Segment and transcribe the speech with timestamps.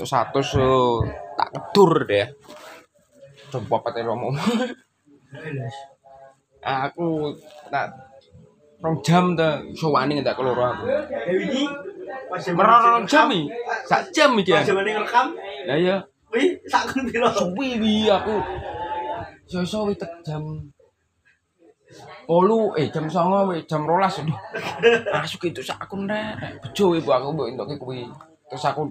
[0.00, 1.04] Itu satu so
[1.36, 2.24] tak kedur deh.
[3.52, 4.32] Coba pakai romo.
[6.64, 7.36] aku
[7.68, 7.92] tak
[8.80, 10.88] rong jam ta iso wani tak keloro aku.
[12.56, 13.52] Merong jam iki.
[13.84, 14.56] Sak jam iki.
[14.56, 14.72] Pas aku.
[14.72, 15.26] zaman ngerekam,
[15.68, 15.96] Lah iya,
[16.32, 17.28] wih sakun piro.
[17.36, 18.40] suwi wi aku.
[19.52, 20.64] Iso-iso wi tek jam
[22.24, 24.32] Olu, eh jam songo, weh, jam rolas, aduh.
[25.12, 28.08] Masuk itu sak akun rek, bejo ibu aku mbok entuke kuwi.
[28.48, 28.88] Terus aku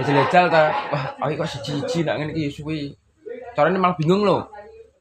[0.00, 2.96] ya jelajal ta, wah, aku kok siji-siji nak ngene iki suwi.
[3.52, 4.48] Carane malah bingung lho.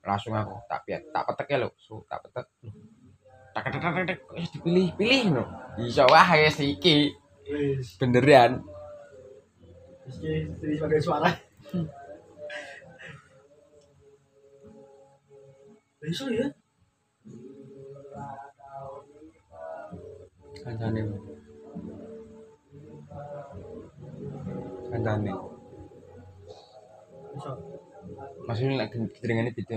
[0.03, 2.45] Langsung aku tak piat, tak petek lho, so, tak petek.
[3.55, 5.43] Tak tak tak tak dipilih, pilih lho.
[5.79, 7.15] Iso wah wis iki
[7.47, 8.59] Wis, beneran.
[10.59, 11.31] sebagai suara.
[16.03, 16.47] Besok ya?
[20.59, 21.28] Kancane.
[24.89, 25.31] Kancane.
[27.33, 27.57] Besok.
[28.49, 29.75] Maksudnya lagi kedengarannya gitu.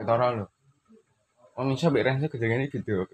[0.00, 0.46] Ketara lho.
[1.56, 3.04] Wong iso mbek Renzo kedengarannya gitu.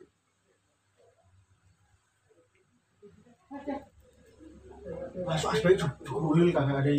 [5.27, 5.75] Masuk asbak
[6.06, 6.93] jurul kagak ada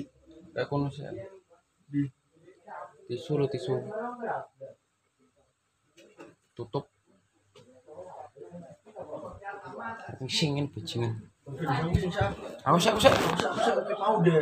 [0.54, 1.08] Kayak kono sih.
[1.90, 2.06] di
[3.10, 3.74] Tisu lo tisu.
[6.54, 6.86] Tutup.
[10.30, 11.29] Singin bajingan.
[11.60, 12.08] Aku sih,
[12.64, 13.12] Aku sih aku sih.
[13.12, 14.38] aku sih mau deh.